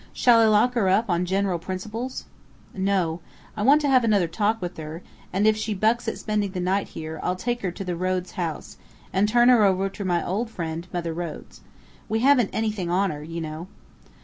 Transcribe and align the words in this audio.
Shall 0.13 0.39
I 0.39 0.47
lock 0.47 0.73
her 0.73 0.89
up 0.89 1.11
on 1.11 1.27
general 1.27 1.59
principles?" 1.59 2.25
"No. 2.73 3.19
I 3.55 3.61
want 3.61 3.81
to 3.81 3.87
have 3.87 4.03
another 4.03 4.27
talk 4.27 4.59
with 4.59 4.75
her, 4.77 5.03
and 5.31 5.45
if 5.45 5.55
she 5.55 5.75
bucks 5.75 6.07
at 6.07 6.17
spending 6.17 6.53
the 6.53 6.59
night 6.59 6.87
here, 6.87 7.19
I'll 7.21 7.35
take 7.35 7.61
her 7.61 7.69
to 7.69 7.83
the 7.85 7.95
Rhodes 7.95 8.31
House, 8.31 8.77
and 9.13 9.29
turn 9.29 9.49
her 9.49 9.63
over 9.63 9.89
to 9.89 10.03
my 10.03 10.25
old 10.25 10.49
friend, 10.49 10.87
Mother 10.91 11.13
Rhodes. 11.13 11.61
We 12.09 12.21
haven't 12.21 12.49
anything 12.51 12.89
on 12.89 13.11
her, 13.11 13.21
you 13.23 13.41
know." 13.41 13.67